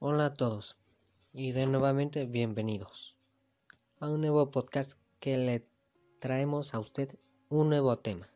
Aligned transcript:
Hola 0.00 0.26
a 0.26 0.34
todos 0.34 0.76
y 1.32 1.50
de 1.50 1.66
nuevamente 1.66 2.24
bienvenidos 2.24 3.16
a 3.98 4.08
un 4.08 4.20
nuevo 4.20 4.48
podcast 4.52 4.92
que 5.18 5.36
le 5.36 5.66
traemos 6.20 6.72
a 6.72 6.78
usted 6.78 7.18
un 7.48 7.68
nuevo 7.68 7.98
tema 7.98 8.28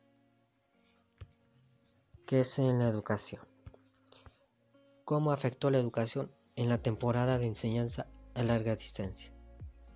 que 2.26 2.40
es 2.40 2.58
en 2.58 2.80
la 2.80 2.88
educación. 2.88 3.42
¿Cómo 5.04 5.30
afectó 5.30 5.70
la 5.70 5.78
educación 5.78 6.32
en 6.56 6.68
la 6.68 6.78
temporada 6.78 7.38
de 7.38 7.46
enseñanza 7.46 8.08
a 8.34 8.42
larga 8.42 8.74
distancia? 8.74 9.32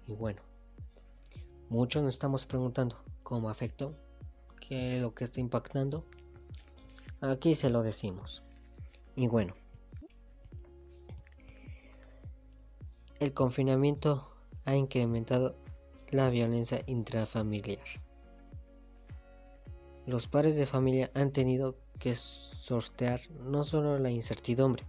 Y 0.06 0.12
bueno, 0.12 0.42
muchos 1.68 2.04
nos 2.04 2.14
estamos 2.14 2.46
preguntando 2.46 3.02
cómo 3.24 3.50
afectó, 3.50 3.92
qué 4.60 4.98
es 4.98 5.02
lo 5.02 5.16
que 5.16 5.24
está 5.24 5.40
impactando. 5.40 6.06
Aquí 7.20 7.56
se 7.56 7.70
lo 7.70 7.82
decimos. 7.82 8.44
Y 9.16 9.26
bueno, 9.26 9.56
El 13.18 13.32
confinamiento 13.32 14.28
ha 14.66 14.76
incrementado 14.76 15.56
la 16.10 16.28
violencia 16.28 16.82
intrafamiliar. 16.86 17.78
Los 20.04 20.28
padres 20.28 20.54
de 20.54 20.66
familia 20.66 21.10
han 21.14 21.32
tenido 21.32 21.78
que 21.98 22.14
sortear 22.14 23.22
no 23.30 23.64
solo 23.64 23.98
la 23.98 24.10
incertidumbre 24.10 24.84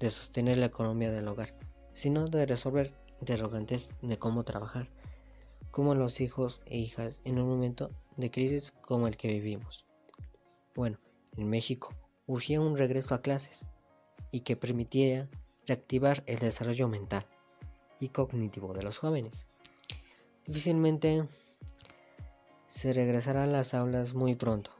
de 0.00 0.10
sostener 0.10 0.56
la 0.56 0.66
economía 0.66 1.10
del 1.10 1.28
hogar, 1.28 1.54
sino 1.92 2.26
de 2.26 2.46
resolver 2.46 2.94
interrogantes 3.20 3.90
de 4.00 4.18
cómo 4.18 4.44
trabajar, 4.44 4.88
como 5.70 5.94
los 5.94 6.22
hijos 6.22 6.62
e 6.64 6.78
hijas 6.78 7.20
en 7.24 7.38
un 7.38 7.50
momento 7.50 7.90
de 8.16 8.30
crisis 8.30 8.70
como 8.80 9.08
el 9.08 9.18
que 9.18 9.28
vivimos. 9.28 9.84
Bueno, 10.74 10.98
en 11.36 11.50
México 11.50 11.94
urgía 12.26 12.62
un 12.62 12.78
regreso 12.78 13.14
a 13.14 13.20
clases 13.20 13.66
y 14.30 14.40
que 14.40 14.56
permitiera 14.56 15.28
reactivar 15.66 16.24
el 16.26 16.38
desarrollo 16.38 16.88
mental 16.88 17.26
y 18.00 18.08
cognitivo 18.08 18.72
de 18.74 18.82
los 18.82 18.98
jóvenes. 18.98 19.46
Difícilmente 20.46 21.28
se 22.66 22.92
regresará 22.92 23.44
a 23.44 23.46
las 23.46 23.74
aulas 23.74 24.14
muy 24.14 24.34
pronto, 24.34 24.70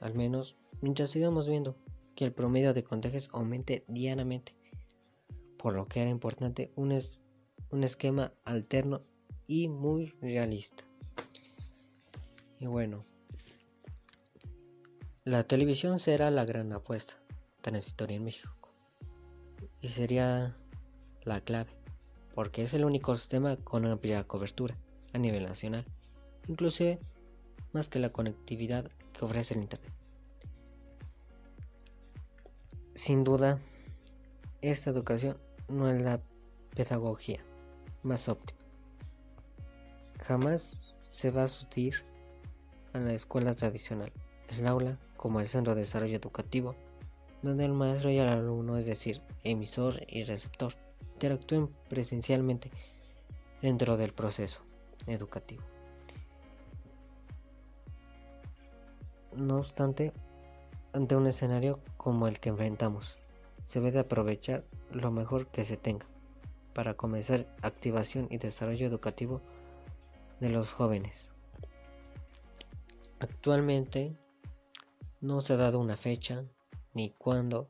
al 0.00 0.14
menos 0.14 0.56
mientras 0.80 1.10
sigamos 1.10 1.48
viendo 1.48 1.76
que 2.14 2.24
el 2.24 2.32
promedio 2.32 2.74
de 2.74 2.84
contagios 2.84 3.30
aumente 3.32 3.84
diariamente, 3.88 4.54
por 5.56 5.74
lo 5.74 5.86
que 5.86 6.00
era 6.00 6.10
importante 6.10 6.72
un, 6.76 6.98
un 7.70 7.84
esquema 7.84 8.32
alterno 8.44 9.02
y 9.46 9.68
muy 9.68 10.06
realista. 10.20 10.84
Y 12.58 12.66
bueno, 12.66 13.04
la 15.24 15.44
televisión 15.44 15.98
será 15.98 16.30
la 16.30 16.44
gran 16.44 16.72
apuesta 16.72 17.14
transitoria 17.60 18.16
en 18.16 18.24
México 18.24 18.68
y 19.80 19.88
sería 19.88 20.56
la 21.24 21.40
clave 21.40 21.81
porque 22.34 22.62
es 22.62 22.74
el 22.74 22.84
único 22.84 23.16
sistema 23.16 23.56
con 23.56 23.86
amplia 23.86 24.24
cobertura 24.24 24.76
a 25.12 25.18
nivel 25.18 25.44
nacional, 25.44 25.84
inclusive 26.48 26.98
más 27.72 27.88
que 27.88 27.98
la 27.98 28.10
conectividad 28.10 28.90
que 29.12 29.24
ofrece 29.24 29.54
el 29.54 29.60
Internet. 29.60 29.92
Sin 32.94 33.24
duda, 33.24 33.58
esta 34.60 34.90
educación 34.90 35.38
no 35.68 35.88
es 35.88 36.00
la 36.00 36.20
pedagogía 36.74 37.44
más 38.02 38.28
óptima. 38.28 38.60
Jamás 40.20 40.62
se 40.62 41.30
va 41.30 41.44
a 41.44 41.48
sustituir 41.48 42.04
a 42.92 42.98
la 42.98 43.12
escuela 43.12 43.54
tradicional, 43.54 44.12
el 44.48 44.66
aula 44.66 44.98
como 45.16 45.40
el 45.40 45.48
centro 45.48 45.74
de 45.74 45.82
desarrollo 45.82 46.16
educativo, 46.16 46.74
donde 47.42 47.64
el 47.64 47.72
maestro 47.72 48.10
y 48.10 48.18
el 48.18 48.28
alumno, 48.28 48.76
es 48.76 48.86
decir, 48.86 49.20
emisor 49.42 50.04
y 50.08 50.24
receptor, 50.24 50.74
interactúen 51.22 51.68
presencialmente 51.88 52.68
dentro 53.60 53.96
del 53.96 54.12
proceso 54.12 54.64
educativo. 55.06 55.62
No 59.36 59.58
obstante, 59.58 60.12
ante 60.92 61.14
un 61.14 61.28
escenario 61.28 61.78
como 61.96 62.26
el 62.26 62.40
que 62.40 62.48
enfrentamos, 62.48 63.18
se 63.62 63.80
debe 63.80 64.00
aprovechar 64.00 64.64
lo 64.90 65.12
mejor 65.12 65.46
que 65.46 65.62
se 65.62 65.76
tenga 65.76 66.06
para 66.74 66.94
comenzar 66.94 67.46
activación 67.62 68.26
y 68.28 68.38
desarrollo 68.38 68.84
educativo 68.84 69.40
de 70.40 70.48
los 70.48 70.72
jóvenes. 70.72 71.30
Actualmente 73.20 74.16
no 75.20 75.40
se 75.40 75.52
ha 75.52 75.56
dado 75.56 75.78
una 75.78 75.96
fecha 75.96 76.44
ni 76.94 77.10
cuándo 77.10 77.68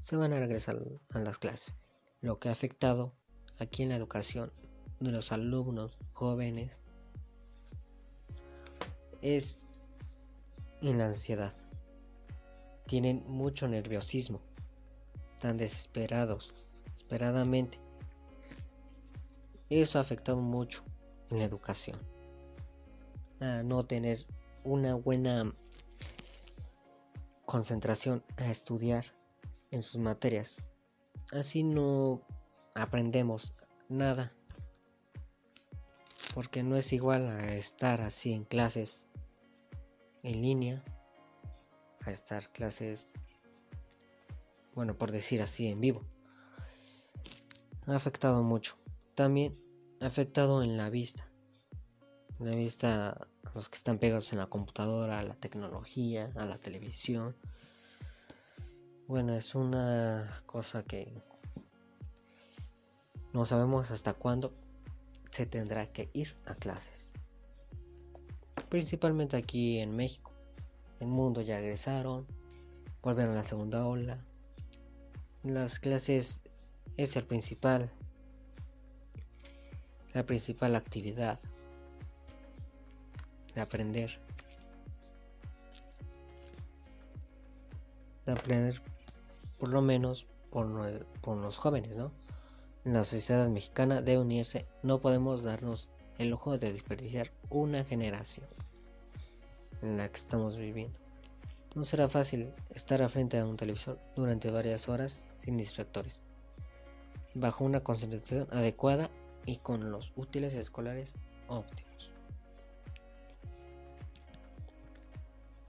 se 0.00 0.16
van 0.16 0.32
a 0.32 0.40
regresar 0.40 0.82
a 1.10 1.20
las 1.20 1.38
clases 1.38 1.76
lo 2.24 2.38
que 2.38 2.48
ha 2.48 2.52
afectado 2.52 3.12
aquí 3.58 3.82
en 3.82 3.90
la 3.90 3.96
educación 3.96 4.50
de 4.98 5.12
los 5.12 5.30
alumnos 5.30 5.98
jóvenes 6.14 6.80
es 9.20 9.60
en 10.80 10.96
la 10.96 11.08
ansiedad. 11.08 11.52
Tienen 12.86 13.22
mucho 13.26 13.68
nerviosismo, 13.68 14.40
están 15.34 15.58
desesperados, 15.58 16.54
esperadamente. 16.96 17.78
Eso 19.68 19.98
ha 19.98 20.00
afectado 20.00 20.40
mucho 20.40 20.82
en 21.28 21.40
la 21.40 21.44
educación. 21.44 21.98
A 23.40 23.62
no 23.62 23.84
tener 23.84 24.26
una 24.64 24.94
buena 24.94 25.54
concentración 27.44 28.24
a 28.38 28.50
estudiar 28.50 29.04
en 29.70 29.82
sus 29.82 30.00
materias 30.00 30.56
así 31.32 31.62
no 31.62 32.22
aprendemos 32.74 33.54
nada. 33.88 34.32
Porque 36.34 36.62
no 36.62 36.76
es 36.76 36.92
igual 36.92 37.28
a 37.28 37.54
estar 37.54 38.00
así 38.00 38.32
en 38.32 38.44
clases 38.44 39.06
en 40.24 40.42
línea, 40.42 40.82
a 42.04 42.10
estar 42.10 42.50
clases, 42.50 43.12
bueno, 44.74 44.96
por 44.96 45.12
decir 45.12 45.42
así, 45.42 45.68
en 45.68 45.80
vivo. 45.80 46.02
Ha 47.86 47.94
afectado 47.94 48.42
mucho. 48.42 48.76
También 49.14 49.56
ha 50.00 50.06
afectado 50.06 50.62
en 50.62 50.76
la 50.76 50.90
vista. 50.90 51.30
La 52.40 52.54
vista 52.54 53.28
los 53.54 53.68
que 53.68 53.76
están 53.76 53.98
pegados 53.98 54.32
en 54.32 54.38
la 54.38 54.46
computadora, 54.46 55.20
a 55.20 55.22
la 55.22 55.34
tecnología, 55.34 56.32
a 56.34 56.44
la 56.44 56.58
televisión. 56.58 57.36
Bueno, 59.06 59.34
es 59.34 59.54
una 59.54 60.26
cosa 60.46 60.82
que 60.82 61.12
no 63.34 63.44
sabemos 63.44 63.90
hasta 63.90 64.14
cuándo 64.14 64.54
se 65.30 65.44
tendrá 65.44 65.92
que 65.92 66.08
ir 66.14 66.34
a 66.46 66.54
clases. 66.54 67.12
Principalmente 68.70 69.36
aquí 69.36 69.78
en 69.80 69.94
México. 69.94 70.32
El 71.00 71.08
mundo 71.08 71.42
ya 71.42 71.58
regresaron, 71.58 72.26
volvieron 73.02 73.34
a 73.34 73.36
la 73.36 73.42
segunda 73.42 73.86
ola. 73.86 74.24
Las 75.42 75.78
clases 75.78 76.40
es 76.96 77.14
el 77.14 77.26
principal, 77.26 77.90
la 80.14 80.24
principal 80.24 80.76
actividad 80.76 81.38
de 83.54 83.60
aprender. 83.60 84.18
De 88.24 88.32
aprender 88.32 88.93
por 89.58 89.68
lo 89.68 89.82
menos 89.82 90.26
por, 90.50 91.36
los 91.36 91.56
jóvenes, 91.56 91.96
¿no? 91.96 92.12
La 92.84 93.02
sociedad 93.02 93.48
mexicana 93.48 94.02
debe 94.02 94.20
unirse, 94.20 94.66
no 94.82 95.00
podemos 95.00 95.42
darnos 95.42 95.88
el 96.18 96.28
lujo 96.28 96.58
de 96.58 96.72
desperdiciar 96.72 97.32
una 97.50 97.82
generación 97.84 98.46
en 99.82 99.96
la 99.96 100.08
que 100.08 100.16
estamos 100.16 100.56
viviendo. 100.56 100.98
No 101.74 101.84
será 101.84 102.08
fácil 102.08 102.52
estar 102.70 103.02
a 103.02 103.08
frente 103.08 103.38
a 103.38 103.46
un 103.46 103.56
televisor 103.56 103.98
durante 104.14 104.50
varias 104.50 104.88
horas 104.88 105.22
sin 105.44 105.56
distractores, 105.56 106.20
bajo 107.34 107.64
una 107.64 107.80
concentración 107.80 108.46
adecuada 108.52 109.10
y 109.44 109.56
con 109.56 109.90
los 109.90 110.12
útiles 110.14 110.54
escolares 110.54 111.14
óptimos. 111.48 112.12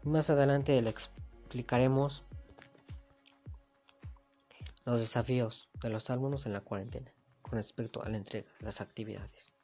Más 0.04 0.30
adelante 0.30 0.80
le 0.80 0.92
explicaremos 0.92 2.24
los 4.86 5.00
desafíos 5.00 5.70
de 5.82 5.90
los 5.90 6.10
alumnos 6.10 6.46
en 6.46 6.54
la 6.54 6.62
cuarentena 6.62 7.12
con 7.42 7.54
respecto 7.54 8.04
a 8.04 8.10
la 8.10 8.18
entrega 8.18 8.52
de 8.60 8.66
las 8.66 8.82
actividades. 8.82 9.55